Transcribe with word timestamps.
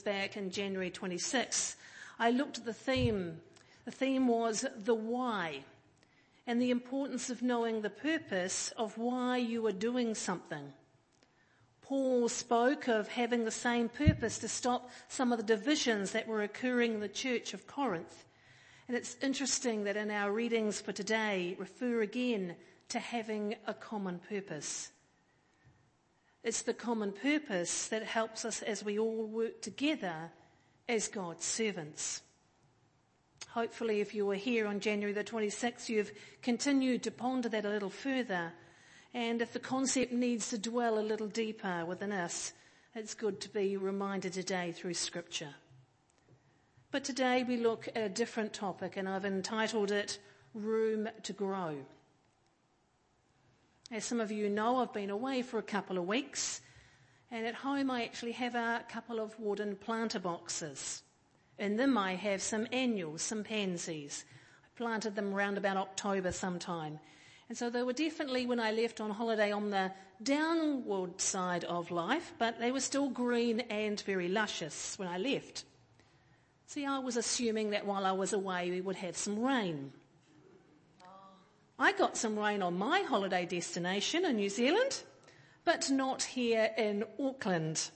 back 0.00 0.36
in 0.36 0.50
January 0.50 0.90
26, 0.90 1.76
I 2.18 2.30
looked 2.30 2.58
at 2.58 2.64
the 2.64 2.72
theme. 2.72 3.40
The 3.84 3.90
theme 3.90 4.28
was 4.28 4.64
the 4.76 4.94
why 4.94 5.64
and 6.46 6.62
the 6.62 6.70
importance 6.70 7.28
of 7.28 7.42
knowing 7.42 7.82
the 7.82 7.90
purpose 7.90 8.72
of 8.76 8.96
why 8.96 9.36
you 9.38 9.66
are 9.66 9.72
doing 9.72 10.14
something. 10.14 10.72
Paul 11.82 12.28
spoke 12.28 12.88
of 12.88 13.08
having 13.08 13.44
the 13.44 13.50
same 13.50 13.88
purpose 13.88 14.38
to 14.38 14.48
stop 14.48 14.90
some 15.08 15.32
of 15.32 15.38
the 15.38 15.44
divisions 15.44 16.12
that 16.12 16.26
were 16.26 16.42
occurring 16.42 16.94
in 16.94 17.00
the 17.00 17.08
church 17.08 17.54
of 17.54 17.66
Corinth. 17.66 18.24
And 18.88 18.96
it's 18.96 19.16
interesting 19.22 19.84
that 19.84 19.96
in 19.96 20.10
our 20.10 20.32
readings 20.32 20.80
for 20.80 20.92
today 20.92 21.56
refer 21.58 22.02
again 22.02 22.56
to 22.88 22.98
having 22.98 23.56
a 23.66 23.74
common 23.74 24.20
purpose. 24.28 24.90
It's 26.46 26.62
the 26.62 26.74
common 26.74 27.10
purpose 27.10 27.88
that 27.88 28.04
helps 28.04 28.44
us 28.44 28.62
as 28.62 28.84
we 28.84 29.00
all 29.00 29.26
work 29.26 29.60
together 29.62 30.30
as 30.88 31.08
God's 31.08 31.44
servants. 31.44 32.22
Hopefully, 33.48 34.00
if 34.00 34.14
you 34.14 34.24
were 34.26 34.36
here 34.36 34.68
on 34.68 34.78
January 34.78 35.12
the 35.12 35.24
26th, 35.24 35.88
you've 35.88 36.12
continued 36.42 37.02
to 37.02 37.10
ponder 37.10 37.48
that 37.48 37.64
a 37.64 37.68
little 37.68 37.90
further. 37.90 38.52
And 39.12 39.42
if 39.42 39.52
the 39.52 39.58
concept 39.58 40.12
needs 40.12 40.48
to 40.50 40.58
dwell 40.58 41.00
a 41.00 41.10
little 41.10 41.26
deeper 41.26 41.84
within 41.84 42.12
us, 42.12 42.52
it's 42.94 43.14
good 43.14 43.40
to 43.40 43.48
be 43.48 43.76
reminded 43.76 44.32
today 44.32 44.70
through 44.70 44.94
scripture. 44.94 45.52
But 46.92 47.02
today 47.02 47.42
we 47.42 47.56
look 47.56 47.88
at 47.88 47.96
a 48.04 48.08
different 48.08 48.52
topic 48.52 48.96
and 48.96 49.08
I've 49.08 49.24
entitled 49.24 49.90
it 49.90 50.20
Room 50.54 51.08
to 51.24 51.32
Grow. 51.32 51.78
As 53.92 54.04
some 54.04 54.20
of 54.20 54.32
you 54.32 54.48
know, 54.48 54.78
I've 54.78 54.92
been 54.92 55.10
away 55.10 55.42
for 55.42 55.58
a 55.58 55.62
couple 55.62 55.96
of 55.96 56.08
weeks 56.08 56.60
and 57.30 57.46
at 57.46 57.54
home 57.54 57.88
I 57.90 58.04
actually 58.04 58.32
have 58.32 58.56
a 58.56 58.84
couple 58.88 59.20
of 59.20 59.38
wooden 59.38 59.76
planter 59.76 60.18
boxes. 60.18 61.02
In 61.58 61.76
them 61.76 61.96
I 61.96 62.16
have 62.16 62.42
some 62.42 62.66
annuals, 62.72 63.22
some 63.22 63.44
pansies. 63.44 64.24
I 64.64 64.68
planted 64.76 65.14
them 65.14 65.32
around 65.32 65.56
about 65.56 65.76
October 65.76 66.32
sometime. 66.32 66.98
And 67.48 67.56
so 67.56 67.70
they 67.70 67.84
were 67.84 67.92
definitely 67.92 68.44
when 68.44 68.58
I 68.58 68.72
left 68.72 69.00
on 69.00 69.10
holiday 69.10 69.52
on 69.52 69.70
the 69.70 69.92
downward 70.20 71.20
side 71.20 71.62
of 71.64 71.92
life, 71.92 72.34
but 72.38 72.58
they 72.58 72.72
were 72.72 72.80
still 72.80 73.08
green 73.08 73.60
and 73.60 74.00
very 74.00 74.28
luscious 74.28 74.98
when 74.98 75.06
I 75.06 75.18
left. 75.18 75.64
See, 76.66 76.84
I 76.84 76.98
was 76.98 77.16
assuming 77.16 77.70
that 77.70 77.86
while 77.86 78.04
I 78.04 78.12
was 78.12 78.32
away 78.32 78.70
we 78.70 78.80
would 78.80 78.96
have 78.96 79.16
some 79.16 79.38
rain. 79.38 79.92
I 81.78 81.92
got 81.92 82.16
some 82.16 82.38
rain 82.38 82.62
on 82.62 82.78
my 82.78 83.00
holiday 83.00 83.44
destination 83.44 84.24
in 84.24 84.36
New 84.36 84.48
Zealand, 84.48 85.02
but 85.66 85.90
not 85.90 86.22
here 86.22 86.70
in 86.78 87.04
Auckland. 87.20 87.90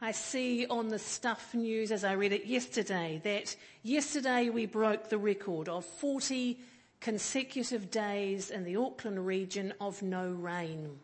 I 0.00 0.12
see 0.12 0.66
on 0.66 0.88
the 0.88 0.98
Stuff 0.98 1.52
News 1.52 1.92
as 1.92 2.04
I 2.04 2.12
read 2.12 2.32
it 2.32 2.46
yesterday 2.46 3.20
that 3.22 3.54
yesterday 3.82 4.48
we 4.48 4.64
broke 4.64 5.10
the 5.10 5.18
record 5.18 5.68
of 5.68 5.84
40 5.84 6.58
consecutive 7.02 7.90
days 7.90 8.48
in 8.48 8.64
the 8.64 8.76
Auckland 8.76 9.26
region 9.26 9.74
of 9.78 10.00
no 10.00 10.30
rain. 10.30 10.98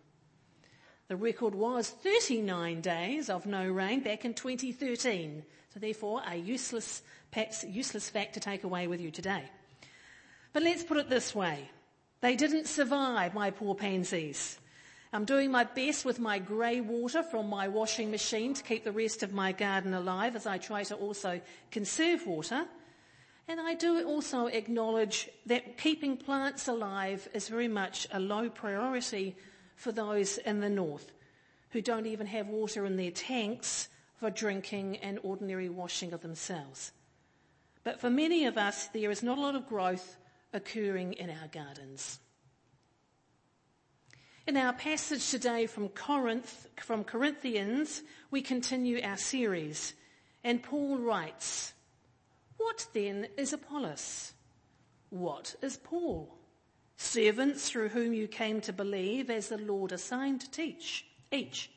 The 1.09 1.17
record 1.17 1.55
was 1.55 1.91
39 1.91 2.81
days 2.81 3.29
of 3.29 3.45
no 3.45 3.69
rain 3.69 4.01
back 4.01 4.25
in 4.25 4.33
2013. 4.33 5.43
So 5.75 5.79
therefore 5.79 6.23
a 6.27 6.37
useless, 6.37 7.03
perhaps 7.31 7.65
useless 7.65 8.09
fact 8.09 8.33
to 8.33 8.41
take 8.41 8.65
away 8.65 8.87
with 8.87 9.03
you 9.03 9.11
today. 9.11 9.43
But 10.55 10.63
let's 10.63 10.85
put 10.85 10.97
it 10.97 11.11
this 11.11 11.35
way. 11.35 11.69
They 12.21 12.35
didn't 12.35 12.67
survive, 12.67 13.35
my 13.35 13.51
poor 13.51 13.75
pansies. 13.75 14.59
I'm 15.13 15.25
doing 15.25 15.51
my 15.51 15.65
best 15.65 16.05
with 16.05 16.19
my 16.19 16.39
grey 16.39 16.81
water 16.81 17.23
from 17.23 17.49
my 17.49 17.69
washing 17.69 18.11
machine 18.11 18.55
to 18.55 18.63
keep 18.63 18.85
the 18.85 18.93
rest 18.93 19.23
of 19.23 19.33
my 19.33 19.53
garden 19.53 19.95
alive 19.95 20.37
as 20.37 20.47
I 20.47 20.59
try 20.59 20.83
to 20.85 20.97
also 20.97 21.41
conserve 21.71 22.27
water. 22.27 22.67
And 23.47 23.59
I 23.59 23.75
do 23.75 24.05
also 24.05 24.47
acknowledge 24.47 25.31
that 25.47 25.79
keeping 25.79 26.19
plants 26.19 26.69
alive 26.69 27.27
is 27.33 27.49
very 27.49 27.69
much 27.69 28.07
a 28.13 28.21
low 28.21 28.51
priority 28.51 29.37
for 29.77 29.93
those 29.93 30.37
in 30.39 30.61
the 30.61 30.69
north 30.69 31.13
who 31.71 31.81
don't 31.81 32.07
even 32.07 32.27
have 32.27 32.49
water 32.49 32.85
in 32.85 32.97
their 32.97 33.11
tanks 33.11 33.89
for 34.17 34.29
drinking 34.29 34.99
and 34.99 35.19
ordinary 35.23 35.69
washing 35.69 36.13
of 36.13 36.21
themselves. 36.21 36.93
But 37.85 38.01
for 38.01 38.11
many 38.11 38.45
of 38.45 38.59
us, 38.59 38.89
there 38.89 39.11
is 39.11 39.23
not 39.23 39.39
a 39.39 39.41
lot 39.41 39.55
of 39.55 39.69
growth 39.69 40.17
occurring 40.53 41.15
in 41.15 41.31
our 41.31 41.49
gardens. 41.49 42.21
In 44.47 44.57
our 44.57 44.73
passage 44.73 45.31
today 45.31 45.67
from 45.67 45.91
Corinth, 45.91 46.69
from 46.81 47.05
Corinthians, 47.05 48.03
we 48.31 48.41
continue 48.41 49.01
our 49.03 49.19
series. 49.19 49.93
And 50.43 50.63
Paul 50.63 50.97
writes, 50.99 51.75
What 52.57 52.87
then 52.95 53.29
is 53.37 53.53
Apollos? 53.53 54.33
What 55.11 55.55
is 55.61 55.77
Paul? 55.77 56.35
Servants 56.97 57.69
through 57.69 57.91
whom 57.91 58.15
you 58.15 58.27
came 58.27 58.61
to 58.63 58.73
believe 58.73 59.29
as 59.29 59.49
the 59.49 59.59
Lord 59.59 59.93
assigned 59.93 60.41
to 60.41 60.51
teach 60.51 61.05
each. 61.31 61.71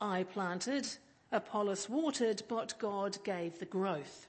I 0.00 0.24
planted, 0.24 0.86
Apollos 1.32 1.88
watered, 1.88 2.42
but 2.48 2.78
God 2.78 3.16
gave 3.24 3.58
the 3.58 3.64
growth. 3.64 4.28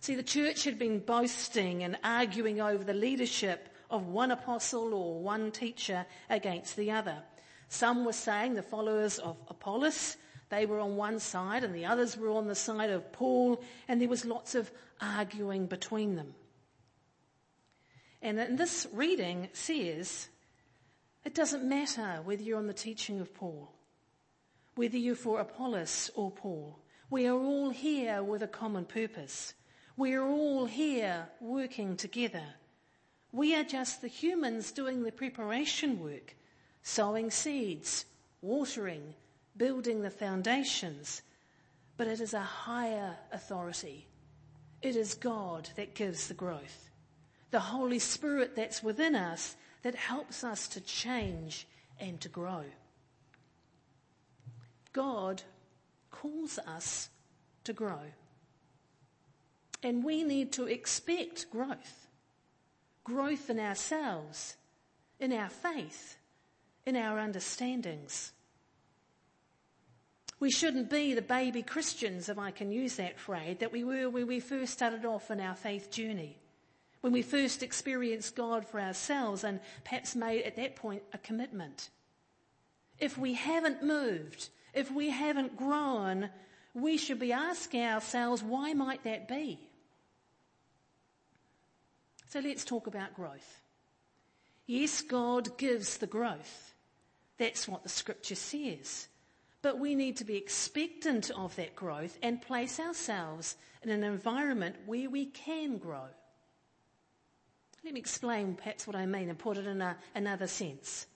See, 0.00 0.14
the 0.14 0.22
church 0.22 0.64
had 0.64 0.78
been 0.78 1.00
boasting 1.00 1.82
and 1.82 1.98
arguing 2.04 2.60
over 2.60 2.84
the 2.84 2.94
leadership 2.94 3.68
of 3.90 4.06
one 4.06 4.30
apostle 4.30 4.94
or 4.94 5.20
one 5.20 5.50
teacher 5.50 6.06
against 6.30 6.76
the 6.76 6.90
other. 6.90 7.18
Some 7.68 8.04
were 8.04 8.12
saying 8.12 8.54
the 8.54 8.62
followers 8.62 9.18
of 9.18 9.36
Apollos, 9.48 10.16
they 10.50 10.66
were 10.66 10.80
on 10.80 10.96
one 10.96 11.18
side 11.18 11.64
and 11.64 11.74
the 11.74 11.86
others 11.86 12.16
were 12.16 12.30
on 12.30 12.46
the 12.46 12.54
side 12.54 12.90
of 12.90 13.12
Paul 13.12 13.62
and 13.86 14.00
there 14.00 14.08
was 14.08 14.24
lots 14.24 14.54
of 14.54 14.70
arguing 15.00 15.66
between 15.66 16.16
them. 16.16 16.34
And 18.22 18.38
in 18.38 18.56
this 18.56 18.86
reading 18.92 19.48
says, 19.52 20.28
it 21.24 21.34
doesn't 21.34 21.68
matter 21.68 22.20
whether 22.24 22.42
you're 22.42 22.58
on 22.58 22.66
the 22.66 22.72
teaching 22.72 23.20
of 23.20 23.34
Paul, 23.34 23.70
whether 24.76 24.96
you're 24.96 25.14
for 25.14 25.40
Apollos 25.40 26.10
or 26.14 26.30
Paul. 26.30 26.78
We 27.10 27.26
are 27.26 27.38
all 27.38 27.70
here 27.70 28.22
with 28.22 28.42
a 28.42 28.48
common 28.48 28.84
purpose. 28.84 29.54
We 29.98 30.14
are 30.14 30.24
all 30.24 30.66
here 30.66 31.26
working 31.40 31.96
together. 31.96 32.44
We 33.32 33.56
are 33.56 33.64
just 33.64 34.00
the 34.00 34.06
humans 34.06 34.70
doing 34.70 35.02
the 35.02 35.10
preparation 35.10 35.98
work, 35.98 36.36
sowing 36.82 37.32
seeds, 37.32 38.04
watering, 38.40 39.14
building 39.56 40.02
the 40.02 40.10
foundations. 40.10 41.22
But 41.96 42.06
it 42.06 42.20
is 42.20 42.32
a 42.32 42.40
higher 42.40 43.16
authority. 43.32 44.06
It 44.82 44.94
is 44.94 45.14
God 45.14 45.68
that 45.74 45.96
gives 45.96 46.28
the 46.28 46.34
growth. 46.34 46.90
The 47.50 47.58
Holy 47.58 47.98
Spirit 47.98 48.54
that's 48.54 48.84
within 48.84 49.16
us 49.16 49.56
that 49.82 49.96
helps 49.96 50.44
us 50.44 50.68
to 50.68 50.80
change 50.80 51.66
and 51.98 52.20
to 52.20 52.28
grow. 52.28 52.62
God 54.92 55.42
calls 56.12 56.60
us 56.60 57.08
to 57.64 57.72
grow. 57.72 57.98
And 59.82 60.04
we 60.04 60.24
need 60.24 60.52
to 60.52 60.66
expect 60.66 61.50
growth. 61.50 62.08
Growth 63.04 63.48
in 63.48 63.58
ourselves, 63.58 64.56
in 65.20 65.32
our 65.32 65.48
faith, 65.48 66.16
in 66.84 66.96
our 66.96 67.18
understandings. 67.18 68.32
We 70.40 70.50
shouldn't 70.50 70.88
be 70.88 71.14
the 71.14 71.22
baby 71.22 71.62
Christians, 71.62 72.28
if 72.28 72.38
I 72.38 72.50
can 72.50 72.70
use 72.70 72.96
that 72.96 73.18
phrase, 73.18 73.56
that 73.60 73.72
we 73.72 73.82
were 73.82 74.08
when 74.08 74.26
we 74.26 74.40
first 74.40 74.72
started 74.72 75.04
off 75.04 75.30
in 75.30 75.40
our 75.40 75.54
faith 75.54 75.90
journey. 75.90 76.36
When 77.00 77.12
we 77.12 77.22
first 77.22 77.62
experienced 77.62 78.36
God 78.36 78.66
for 78.66 78.80
ourselves 78.80 79.44
and 79.44 79.60
perhaps 79.84 80.16
made 80.16 80.42
at 80.42 80.56
that 80.56 80.76
point 80.76 81.02
a 81.12 81.18
commitment. 81.18 81.90
If 82.98 83.16
we 83.16 83.34
haven't 83.34 83.82
moved, 83.82 84.48
if 84.74 84.90
we 84.90 85.10
haven't 85.10 85.56
grown, 85.56 86.30
we 86.74 86.96
should 86.96 87.18
be 87.18 87.32
asking 87.32 87.84
ourselves, 87.84 88.42
why 88.42 88.72
might 88.72 89.04
that 89.04 89.28
be? 89.28 89.67
So 92.28 92.40
let's 92.40 92.64
talk 92.64 92.86
about 92.86 93.14
growth. 93.14 93.62
Yes, 94.66 95.00
God 95.00 95.56
gives 95.56 95.96
the 95.96 96.06
growth. 96.06 96.74
That's 97.38 97.66
what 97.66 97.82
the 97.82 97.88
scripture 97.88 98.34
says. 98.34 99.08
But 99.62 99.78
we 99.78 99.94
need 99.94 100.18
to 100.18 100.24
be 100.24 100.36
expectant 100.36 101.30
of 101.30 101.56
that 101.56 101.74
growth 101.74 102.18
and 102.22 102.42
place 102.42 102.78
ourselves 102.78 103.56
in 103.82 103.88
an 103.88 104.04
environment 104.04 104.76
where 104.84 105.08
we 105.08 105.26
can 105.26 105.78
grow. 105.78 106.04
Let 107.82 107.94
me 107.94 108.00
explain 108.00 108.56
perhaps 108.56 108.86
what 108.86 108.96
I 108.96 109.06
mean 109.06 109.30
and 109.30 109.38
put 109.38 109.56
it 109.56 109.66
in 109.66 109.80
a, 109.80 109.96
another 110.14 110.46
sense. 110.46 111.06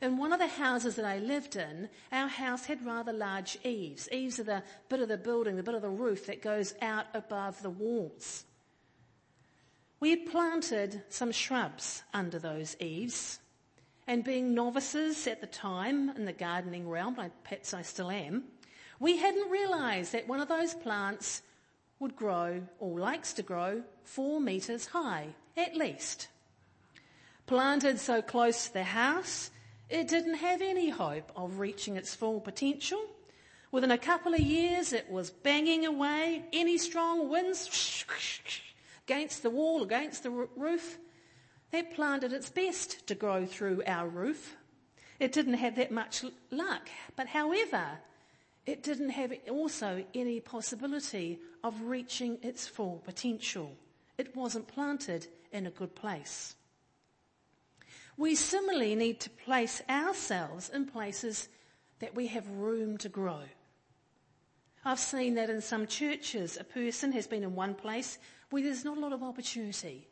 In 0.00 0.16
one 0.16 0.32
of 0.32 0.38
the 0.38 0.46
houses 0.46 0.94
that 0.94 1.04
I 1.04 1.18
lived 1.18 1.56
in, 1.56 1.90
our 2.10 2.28
house 2.28 2.64
had 2.64 2.86
rather 2.86 3.12
large 3.12 3.58
eaves. 3.64 4.08
Eaves 4.10 4.40
are 4.40 4.44
the 4.44 4.62
bit 4.88 5.00
of 5.00 5.08
the 5.08 5.18
building, 5.18 5.56
the 5.56 5.62
bit 5.62 5.74
of 5.74 5.82
the 5.82 5.90
roof 5.90 6.26
that 6.26 6.40
goes 6.40 6.72
out 6.80 7.06
above 7.12 7.60
the 7.62 7.70
walls. 7.70 8.44
We 10.00 10.14
planted 10.14 11.02
some 11.08 11.32
shrubs 11.32 12.04
under 12.14 12.38
those 12.38 12.76
eaves, 12.78 13.40
and 14.06 14.22
being 14.22 14.54
novices 14.54 15.26
at 15.26 15.40
the 15.40 15.46
time 15.48 16.10
in 16.10 16.24
the 16.24 16.32
gardening 16.32 16.88
realm, 16.88 17.16
perhaps 17.42 17.74
I 17.74 17.82
still 17.82 18.10
am, 18.10 18.44
We 19.00 19.16
hadn't 19.16 19.50
realised 19.50 20.12
that 20.12 20.26
one 20.26 20.40
of 20.40 20.48
those 20.48 20.74
plants 20.74 21.42
would 22.00 22.16
grow, 22.16 22.62
or 22.78 22.98
likes 22.98 23.32
to 23.34 23.42
grow, 23.42 23.82
four 24.04 24.40
metres 24.40 24.86
high, 24.86 25.34
at 25.56 25.76
least. 25.76 26.28
Planted 27.46 27.98
so 27.98 28.22
close 28.22 28.66
to 28.66 28.72
the 28.72 28.84
house, 28.84 29.50
it 29.88 30.08
didn't 30.08 30.34
have 30.34 30.62
any 30.62 30.90
hope 30.90 31.32
of 31.34 31.58
reaching 31.58 31.96
its 31.96 32.14
full 32.14 32.40
potential. 32.40 33.04
Within 33.70 33.90
a 33.90 33.98
couple 33.98 34.34
of 34.34 34.40
years, 34.40 34.92
it 34.92 35.10
was 35.10 35.30
banging 35.30 35.86
away. 35.86 36.44
Any 36.52 36.78
strong 36.78 37.28
winds 37.28 37.68
against 39.08 39.42
the 39.42 39.48
wall, 39.48 39.82
against 39.82 40.22
the 40.22 40.30
roof, 40.30 40.98
that 41.70 41.94
plant 41.94 42.20
did 42.20 42.32
its 42.34 42.50
best 42.50 43.06
to 43.06 43.14
grow 43.14 43.46
through 43.46 43.82
our 43.86 44.06
roof. 44.06 44.54
It 45.18 45.32
didn't 45.32 45.54
have 45.54 45.76
that 45.76 45.90
much 45.90 46.24
luck, 46.50 46.90
but 47.16 47.26
however, 47.26 47.86
it 48.66 48.82
didn't 48.82 49.10
have 49.10 49.32
also 49.50 50.04
any 50.14 50.40
possibility 50.40 51.38
of 51.64 51.80
reaching 51.82 52.36
its 52.42 52.68
full 52.68 53.02
potential. 53.02 53.74
It 54.18 54.36
wasn't 54.36 54.68
planted 54.68 55.26
in 55.52 55.66
a 55.66 55.70
good 55.70 55.94
place. 55.94 56.54
We 58.18 58.34
similarly 58.34 58.94
need 58.94 59.20
to 59.20 59.30
place 59.30 59.80
ourselves 59.88 60.68
in 60.68 60.84
places 60.84 61.48
that 62.00 62.14
we 62.14 62.26
have 62.26 62.46
room 62.50 62.98
to 62.98 63.08
grow. 63.08 63.40
I've 64.84 64.98
seen 64.98 65.34
that 65.36 65.48
in 65.48 65.62
some 65.62 65.86
churches, 65.86 66.58
a 66.60 66.64
person 66.64 67.12
has 67.12 67.26
been 67.26 67.42
in 67.42 67.54
one 67.54 67.74
place 67.74 68.18
where 68.50 68.62
there's 68.62 68.84
not 68.84 68.96
a 68.96 69.00
lot 69.00 69.12
of 69.12 69.22
opportunity. 69.22 70.08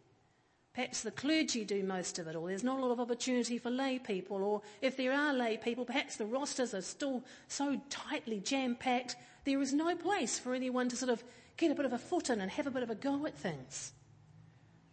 Perhaps 0.74 1.02
the 1.02 1.10
clergy 1.10 1.64
do 1.64 1.82
most 1.82 2.18
of 2.18 2.28
it, 2.28 2.36
or 2.36 2.48
there's 2.48 2.64
not 2.64 2.78
a 2.78 2.82
lot 2.82 2.90
of 2.90 3.00
opportunity 3.00 3.56
for 3.56 3.70
lay 3.70 3.98
people, 3.98 4.42
or 4.42 4.60
if 4.82 4.96
there 4.96 5.12
are 5.12 5.32
lay 5.32 5.56
people, 5.56 5.84
perhaps 5.84 6.16
the 6.16 6.26
rosters 6.26 6.74
are 6.74 6.82
still 6.82 7.24
so 7.48 7.80
tightly 7.88 8.40
jam-packed, 8.40 9.16
there 9.44 9.60
is 9.62 9.72
no 9.72 9.94
place 9.96 10.38
for 10.38 10.54
anyone 10.54 10.88
to 10.88 10.96
sort 10.96 11.10
of 11.10 11.24
get 11.56 11.70
a 11.70 11.74
bit 11.74 11.86
of 11.86 11.94
a 11.94 11.98
foot 11.98 12.28
in 12.28 12.40
and 12.40 12.50
have 12.50 12.66
a 12.66 12.70
bit 12.70 12.82
of 12.82 12.90
a 12.90 12.94
go 12.94 13.24
at 13.24 13.34
things. 13.34 13.92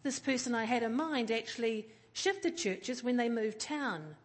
This 0.03 0.19
person 0.19 0.55
I 0.55 0.63
had 0.63 0.83
in 0.83 0.93
mind 0.93 1.31
actually 1.31 1.87
shifted 2.13 2.57
churches 2.57 3.03
when 3.03 3.17
they 3.17 3.29
moved 3.29 3.59
town. 3.59 4.15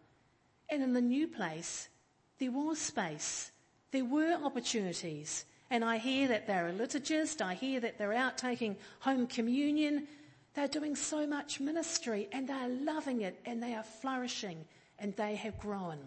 And 0.69 0.83
in 0.83 0.93
the 0.93 1.01
new 1.01 1.27
place, 1.27 1.89
there 2.37 2.51
was 2.51 2.79
space 2.79 3.51
there 3.91 4.05
were 4.05 4.37
opportunities. 4.43 5.45
And 5.69 5.85
I 5.85 5.97
hear 5.97 6.27
that 6.27 6.47
they're 6.47 6.69
a 6.69 6.73
liturgist. 6.73 7.41
I 7.41 7.53
hear 7.53 7.79
that 7.79 7.97
they're 7.97 8.13
out 8.13 8.37
taking 8.37 8.75
home 8.99 9.27
communion. 9.27 10.07
They're 10.55 10.67
doing 10.67 10.95
so 10.95 11.27
much 11.27 11.59
ministry 11.59 12.27
and 12.31 12.47
they're 12.47 12.69
loving 12.69 13.21
it 13.21 13.39
and 13.45 13.61
they 13.61 13.75
are 13.75 13.83
flourishing 13.83 14.65
and 14.97 15.15
they 15.15 15.35
have 15.35 15.59
grown. 15.59 15.99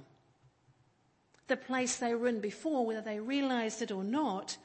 The 1.46 1.56
place 1.56 1.96
they 1.96 2.14
were 2.14 2.28
in 2.28 2.40
before, 2.40 2.84
whether 2.84 3.00
they 3.00 3.20
realized 3.20 3.82
it 3.82 3.92
or 3.92 4.04
not, 4.04 4.56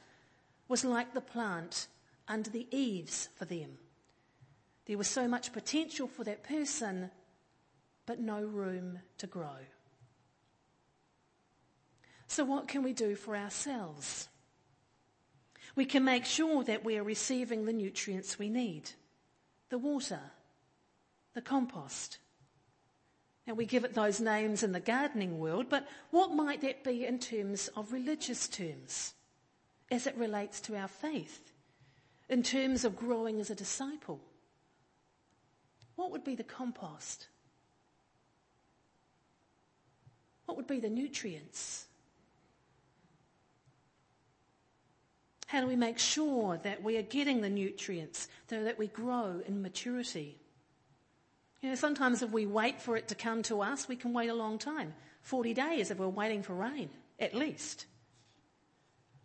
was 0.68 0.84
like 0.84 1.14
the 1.14 1.20
plant 1.20 1.86
under 2.26 2.50
the 2.50 2.66
eaves 2.70 3.28
for 3.36 3.44
them. 3.44 3.78
There 4.86 4.98
was 4.98 5.08
so 5.08 5.28
much 5.28 5.52
potential 5.52 6.08
for 6.08 6.24
that 6.24 6.42
person, 6.42 7.10
but 8.06 8.20
no 8.20 8.40
room 8.40 8.98
to 9.18 9.26
grow. 9.26 9.58
So 12.26 12.44
what 12.44 12.68
can 12.68 12.82
we 12.82 12.92
do 12.92 13.14
for 13.14 13.36
ourselves? 13.36 14.28
We 15.78 15.84
can 15.84 16.02
make 16.02 16.24
sure 16.24 16.64
that 16.64 16.84
we 16.84 16.98
are 16.98 17.04
receiving 17.04 17.64
the 17.64 17.72
nutrients 17.72 18.36
we 18.36 18.50
need. 18.50 18.90
The 19.68 19.78
water, 19.78 20.18
the 21.34 21.40
compost. 21.40 22.18
Now 23.46 23.54
we 23.54 23.64
give 23.64 23.84
it 23.84 23.94
those 23.94 24.20
names 24.20 24.64
in 24.64 24.72
the 24.72 24.80
gardening 24.80 25.38
world, 25.38 25.66
but 25.68 25.86
what 26.10 26.34
might 26.34 26.62
that 26.62 26.82
be 26.82 27.06
in 27.06 27.20
terms 27.20 27.68
of 27.76 27.92
religious 27.92 28.48
terms 28.48 29.14
as 29.88 30.08
it 30.08 30.16
relates 30.16 30.60
to 30.62 30.76
our 30.76 30.88
faith? 30.88 31.52
In 32.28 32.42
terms 32.42 32.84
of 32.84 32.96
growing 32.96 33.38
as 33.38 33.48
a 33.48 33.54
disciple? 33.54 34.20
What 35.94 36.10
would 36.10 36.24
be 36.24 36.34
the 36.34 36.42
compost? 36.42 37.28
What 40.46 40.56
would 40.56 40.66
be 40.66 40.80
the 40.80 40.90
nutrients? 40.90 41.87
How 45.48 45.62
do 45.62 45.66
we 45.66 45.76
make 45.76 45.98
sure 45.98 46.58
that 46.58 46.82
we 46.82 46.98
are 46.98 47.02
getting 47.02 47.40
the 47.40 47.48
nutrients 47.48 48.28
so 48.50 48.64
that 48.64 48.78
we 48.78 48.86
grow 48.86 49.40
in 49.46 49.62
maturity? 49.62 50.36
You 51.62 51.70
know, 51.70 51.74
sometimes 51.74 52.22
if 52.22 52.30
we 52.30 52.44
wait 52.44 52.82
for 52.82 52.98
it 52.98 53.08
to 53.08 53.14
come 53.14 53.42
to 53.44 53.62
us, 53.62 53.88
we 53.88 53.96
can 53.96 54.12
wait 54.12 54.28
a 54.28 54.34
long 54.34 54.58
time. 54.58 54.92
40 55.22 55.54
days 55.54 55.90
if 55.90 55.96
we're 55.96 56.06
waiting 56.06 56.42
for 56.42 56.52
rain, 56.52 56.90
at 57.18 57.34
least. 57.34 57.86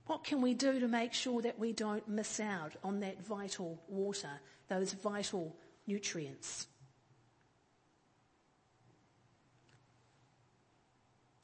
What 0.06 0.24
can 0.24 0.42
we 0.42 0.54
do 0.54 0.80
to 0.80 0.88
make 0.88 1.12
sure 1.12 1.42
that 1.42 1.60
we 1.60 1.74
don't 1.74 2.08
miss 2.08 2.40
out 2.40 2.72
on 2.86 3.02
that 3.02 3.22
vital 3.22 3.84
water, 3.90 4.40
those 4.70 4.94
vital 4.94 5.54
nutrients? 5.88 6.68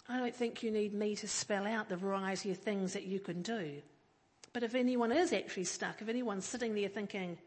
I 0.08 0.18
don't 0.18 0.34
think 0.34 0.64
you 0.64 0.72
need 0.72 0.94
me 0.94 1.18
to 1.18 1.28
spell 1.28 1.68
out 1.68 1.90
the 1.90 1.98
variety 1.98 2.50
of 2.52 2.58
things 2.60 2.94
that 2.94 3.04
you 3.04 3.20
can 3.20 3.42
do. 3.42 3.82
But 4.54 4.64
if 4.64 4.76
anyone 4.76 5.12
is 5.12 5.32
actually 5.32 5.66
stuck, 5.66 6.02
if 6.02 6.10
anyone's 6.10 6.46
sitting 6.46 6.74
there 6.74 6.90
thinking, 6.90 7.38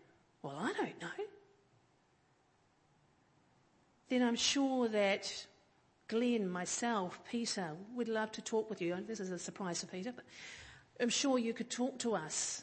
well, 0.43 0.57
I 0.59 0.73
don't 0.73 1.01
know, 1.01 1.25
then 4.09 4.23
I'm 4.23 4.37
sure 4.37 4.89
that 4.89 5.47
Glenn, 6.09 6.49
myself, 6.49 7.21
Peter, 7.31 7.71
would 7.95 8.09
love 8.09 8.31
to 8.33 8.43
talk 8.43 8.69
with 8.69 8.83
you. 8.83 8.97
This 9.07 9.21
is 9.21 9.31
a 9.31 9.39
surprise 9.39 9.81
for 9.81 9.87
Peter, 9.87 10.13
but 10.15 10.25
I'm 11.01 11.09
sure 11.09 11.39
you 11.39 11.55
could 11.55 11.71
talk 11.71 11.99
to 12.01 12.15
us 12.15 12.63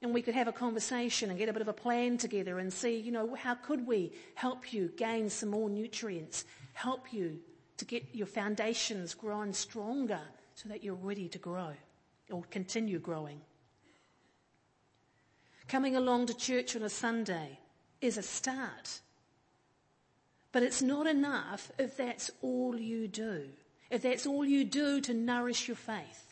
and 0.00 0.14
we 0.14 0.22
could 0.22 0.34
have 0.34 0.46
a 0.46 0.52
conversation 0.52 1.30
and 1.30 1.38
get 1.38 1.48
a 1.48 1.52
bit 1.52 1.62
of 1.62 1.68
a 1.68 1.72
plan 1.72 2.16
together 2.18 2.58
and 2.58 2.72
see, 2.72 2.96
you 2.96 3.10
know, 3.10 3.34
how 3.34 3.54
could 3.54 3.86
we 3.86 4.12
help 4.34 4.72
you 4.72 4.92
gain 4.96 5.28
some 5.28 5.48
more 5.48 5.68
nutrients, 5.68 6.44
help 6.72 7.12
you 7.12 7.40
to 7.78 7.84
get 7.84 8.14
your 8.14 8.26
foundations 8.26 9.14
growing 9.14 9.52
stronger 9.52 10.20
so 10.54 10.68
that 10.68 10.84
you're 10.84 10.94
ready 10.94 11.28
to 11.28 11.38
grow 11.38 11.72
or 12.30 12.42
continue 12.50 12.98
growing. 12.98 13.40
Coming 15.68 15.96
along 15.96 16.26
to 16.26 16.34
church 16.34 16.74
on 16.74 16.82
a 16.82 16.88
Sunday 16.88 17.58
is 18.00 18.16
a 18.16 18.22
start. 18.22 19.00
But 20.50 20.62
it's 20.62 20.80
not 20.80 21.06
enough 21.06 21.70
if 21.78 21.96
that's 21.96 22.30
all 22.40 22.78
you 22.78 23.06
do. 23.06 23.50
If 23.90 24.02
that's 24.02 24.26
all 24.26 24.44
you 24.44 24.64
do 24.64 25.00
to 25.02 25.12
nourish 25.12 25.68
your 25.68 25.76
faith. 25.76 26.27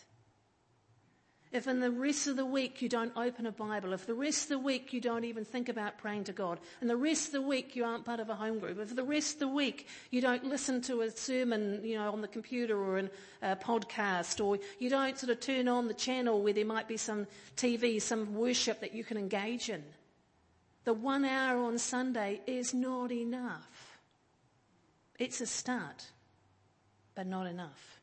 If 1.56 1.66
in 1.66 1.80
the 1.80 1.90
rest 1.90 2.26
of 2.26 2.36
the 2.36 2.44
week 2.44 2.82
you 2.82 2.88
don't 2.90 3.16
open 3.16 3.46
a 3.46 3.50
Bible, 3.50 3.94
if 3.94 4.04
the 4.04 4.12
rest 4.12 4.42
of 4.42 4.48
the 4.50 4.58
week 4.58 4.92
you 4.92 5.00
don't 5.00 5.24
even 5.24 5.42
think 5.42 5.70
about 5.70 5.96
praying 5.96 6.24
to 6.24 6.32
God, 6.34 6.60
and 6.82 6.90
the 6.90 6.98
rest 6.98 7.28
of 7.28 7.32
the 7.32 7.40
week 7.40 7.74
you 7.74 7.82
aren't 7.82 8.04
part 8.04 8.20
of 8.20 8.28
a 8.28 8.34
home 8.34 8.58
group, 8.58 8.78
if 8.78 8.94
the 8.94 9.02
rest 9.02 9.36
of 9.36 9.40
the 9.40 9.48
week 9.48 9.88
you 10.10 10.20
don't 10.20 10.44
listen 10.44 10.82
to 10.82 11.00
a 11.00 11.10
sermon, 11.10 11.80
you 11.82 11.96
know, 11.96 12.12
on 12.12 12.20
the 12.20 12.28
computer 12.28 12.78
or 12.78 12.98
in 12.98 13.08
a 13.40 13.56
podcast, 13.56 14.44
or 14.44 14.58
you 14.78 14.90
don't 14.90 15.18
sort 15.18 15.30
of 15.30 15.40
turn 15.40 15.66
on 15.66 15.88
the 15.88 15.94
channel 15.94 16.42
where 16.42 16.52
there 16.52 16.66
might 16.66 16.88
be 16.88 16.98
some 16.98 17.26
TV, 17.56 18.02
some 18.02 18.34
worship 18.34 18.80
that 18.80 18.94
you 18.94 19.02
can 19.02 19.16
engage 19.16 19.70
in, 19.70 19.82
the 20.84 20.92
one 20.92 21.24
hour 21.24 21.62
on 21.62 21.78
Sunday 21.78 22.42
is 22.46 22.74
not 22.74 23.10
enough. 23.10 23.96
It's 25.18 25.40
a 25.40 25.46
start, 25.46 26.04
but 27.14 27.26
not 27.26 27.46
enough. 27.46 27.95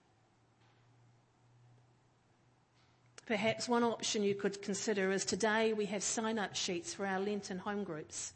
Perhaps 3.26 3.70
one 3.70 3.84
option 3.84 4.22
you 4.22 4.36
could 4.36 4.62
consider 4.62 5.12
is 5.12 5.24
today 5.24 5.72
we 5.72 5.86
have 5.86 6.04
sign-up 6.04 6.56
sheets 6.56 6.94
for 6.94 7.06
our 7.06 7.20
Lenten 7.20 7.58
home 7.58 7.86
groups. 7.86 8.34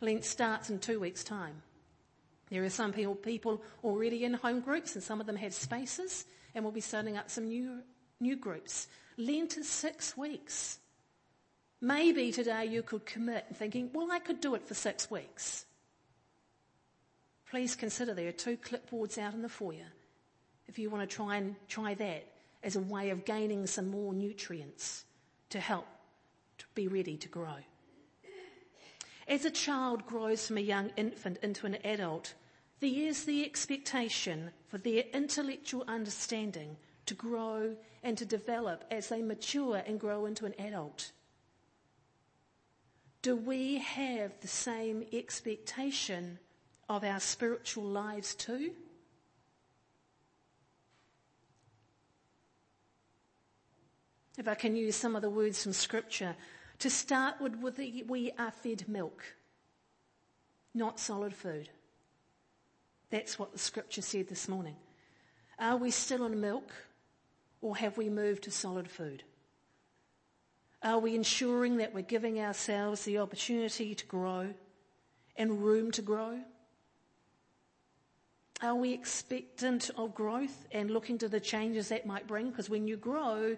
Lent 0.00 0.24
starts 0.24 0.70
in 0.70 0.78
two 0.78 0.98
weeks' 0.98 1.22
time. 1.22 1.62
There 2.48 2.64
are 2.64 2.70
some 2.70 2.92
people, 2.92 3.14
people 3.14 3.62
already 3.84 4.24
in 4.24 4.32
home 4.32 4.60
groups 4.60 4.94
and 4.94 5.04
some 5.04 5.20
of 5.20 5.26
them 5.26 5.36
have 5.36 5.52
spaces 5.52 6.24
and 6.54 6.64
we'll 6.64 6.72
be 6.72 6.80
starting 6.80 7.18
up 7.18 7.30
some 7.30 7.48
new, 7.48 7.82
new 8.18 8.34
groups. 8.34 8.88
Lent 9.18 9.58
is 9.58 9.68
six 9.68 10.16
weeks. 10.16 10.78
Maybe 11.82 12.32
today 12.32 12.64
you 12.64 12.82
could 12.82 13.04
commit 13.04 13.46
thinking, 13.54 13.90
well, 13.92 14.10
I 14.10 14.20
could 14.20 14.40
do 14.40 14.54
it 14.54 14.66
for 14.66 14.74
six 14.74 15.10
weeks. 15.10 15.66
Please 17.50 17.76
consider 17.76 18.14
there 18.14 18.28
are 18.28 18.32
two 18.32 18.56
clipboards 18.56 19.18
out 19.18 19.34
in 19.34 19.42
the 19.42 19.48
foyer 19.48 19.92
if 20.66 20.78
you 20.78 20.88
want 20.88 21.08
to 21.08 21.14
try 21.14 21.36
and 21.36 21.56
try 21.68 21.94
that 21.94 22.26
as 22.62 22.76
a 22.76 22.80
way 22.80 23.10
of 23.10 23.24
gaining 23.24 23.66
some 23.66 23.90
more 23.90 24.12
nutrients 24.12 25.04
to 25.48 25.60
help 25.60 25.86
to 26.58 26.66
be 26.74 26.88
ready 26.88 27.16
to 27.16 27.28
grow. 27.28 27.56
As 29.26 29.44
a 29.44 29.50
child 29.50 30.06
grows 30.06 30.46
from 30.46 30.58
a 30.58 30.60
young 30.60 30.90
infant 30.96 31.38
into 31.42 31.66
an 31.66 31.78
adult, 31.84 32.34
there 32.80 32.90
is 32.90 33.24
the 33.24 33.44
expectation 33.44 34.50
for 34.68 34.78
their 34.78 35.04
intellectual 35.14 35.84
understanding 35.86 36.76
to 37.06 37.14
grow 37.14 37.76
and 38.02 38.16
to 38.18 38.24
develop 38.24 38.84
as 38.90 39.08
they 39.08 39.22
mature 39.22 39.82
and 39.86 40.00
grow 40.00 40.26
into 40.26 40.46
an 40.46 40.54
adult. 40.58 41.12
Do 43.22 43.36
we 43.36 43.78
have 43.78 44.32
the 44.40 44.48
same 44.48 45.04
expectation 45.12 46.38
of 46.88 47.04
our 47.04 47.20
spiritual 47.20 47.84
lives 47.84 48.34
too? 48.34 48.72
If 54.40 54.48
I 54.48 54.54
can 54.54 54.74
use 54.74 54.96
some 54.96 55.14
of 55.14 55.22
the 55.22 55.28
words 55.28 55.62
from 55.62 55.74
scripture, 55.74 56.34
to 56.78 56.88
start 56.88 57.38
with, 57.42 57.56
with 57.56 57.76
the, 57.76 58.04
we 58.08 58.32
are 58.38 58.50
fed 58.50 58.88
milk, 58.88 59.22
not 60.72 60.98
solid 60.98 61.34
food. 61.34 61.68
That's 63.10 63.38
what 63.38 63.52
the 63.52 63.58
scripture 63.58 64.00
said 64.00 64.28
this 64.28 64.48
morning. 64.48 64.76
Are 65.58 65.76
we 65.76 65.90
still 65.90 66.22
on 66.22 66.40
milk 66.40 66.72
or 67.60 67.76
have 67.76 67.98
we 67.98 68.08
moved 68.08 68.44
to 68.44 68.50
solid 68.50 68.90
food? 68.90 69.22
Are 70.82 70.98
we 70.98 71.14
ensuring 71.14 71.76
that 71.76 71.92
we're 71.92 72.00
giving 72.00 72.40
ourselves 72.40 73.04
the 73.04 73.18
opportunity 73.18 73.94
to 73.94 74.06
grow 74.06 74.54
and 75.36 75.62
room 75.62 75.90
to 75.90 76.00
grow? 76.00 76.40
Are 78.62 78.74
we 78.74 78.94
expectant 78.94 79.90
of 79.98 80.14
growth 80.14 80.66
and 80.72 80.90
looking 80.90 81.18
to 81.18 81.28
the 81.28 81.40
changes 81.40 81.90
that 81.90 82.06
might 82.06 82.26
bring? 82.26 82.48
Because 82.48 82.70
when 82.70 82.88
you 82.88 82.96
grow, 82.96 83.56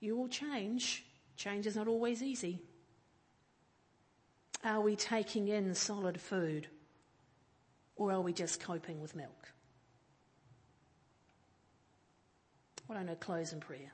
you 0.00 0.16
will 0.16 0.28
change. 0.28 1.04
Change 1.36 1.66
is 1.66 1.76
not 1.76 1.88
always 1.88 2.22
easy. 2.22 2.60
Are 4.64 4.80
we 4.80 4.96
taking 4.96 5.48
in 5.48 5.74
solid 5.74 6.20
food 6.20 6.66
or 7.94 8.12
are 8.12 8.20
we 8.20 8.32
just 8.32 8.60
coping 8.60 9.00
with 9.00 9.14
milk? 9.14 9.52
Why 12.86 12.96
don't 12.96 13.08
I 13.08 13.14
close 13.14 13.52
in 13.52 13.60
prayer? 13.60 13.92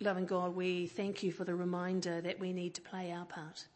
Loving 0.00 0.26
God, 0.26 0.54
we 0.54 0.86
thank 0.86 1.22
you 1.22 1.32
for 1.32 1.44
the 1.44 1.54
reminder 1.54 2.20
that 2.20 2.38
we 2.38 2.52
need 2.52 2.74
to 2.74 2.80
play 2.80 3.10
our 3.12 3.24
part. 3.24 3.66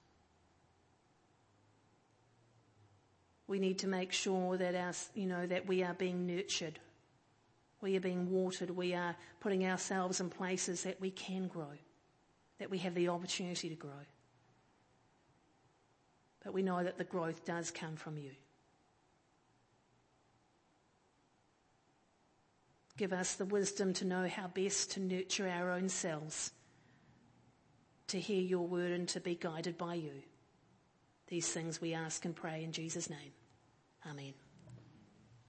We 3.46 3.58
need 3.58 3.78
to 3.78 3.86
make 3.86 4.12
sure 4.12 4.58
that 4.58 4.74
our, 4.74 4.92
you 5.14 5.26
know, 5.26 5.46
that 5.46 5.66
we 5.66 5.82
are 5.82 5.94
being 5.94 6.26
nurtured. 6.26 6.78
We 7.80 7.96
are 7.96 8.00
being 8.00 8.30
watered. 8.30 8.70
We 8.70 8.94
are 8.94 9.16
putting 9.40 9.64
ourselves 9.66 10.20
in 10.20 10.30
places 10.30 10.82
that 10.82 11.00
we 11.00 11.10
can 11.10 11.46
grow, 11.46 11.72
that 12.58 12.70
we 12.70 12.78
have 12.78 12.94
the 12.94 13.08
opportunity 13.08 13.68
to 13.68 13.76
grow. 13.76 14.06
But 16.44 16.54
we 16.54 16.62
know 16.62 16.82
that 16.82 16.98
the 16.98 17.04
growth 17.04 17.44
does 17.44 17.70
come 17.70 17.96
from 17.96 18.18
you. 18.18 18.30
Give 22.96 23.12
us 23.12 23.34
the 23.34 23.44
wisdom 23.44 23.92
to 23.94 24.04
know 24.04 24.26
how 24.26 24.48
best 24.48 24.90
to 24.92 25.00
nurture 25.00 25.48
our 25.48 25.70
own 25.70 25.88
selves, 25.88 26.50
to 28.08 28.18
hear 28.18 28.42
your 28.42 28.66
word 28.66 28.90
and 28.90 29.08
to 29.10 29.20
be 29.20 29.36
guided 29.36 29.78
by 29.78 29.94
you. 29.94 30.22
These 31.28 31.48
things 31.48 31.80
we 31.80 31.94
ask 31.94 32.24
and 32.24 32.34
pray 32.34 32.64
in 32.64 32.72
Jesus' 32.72 33.08
name. 33.08 33.32
Amen. 34.10 34.32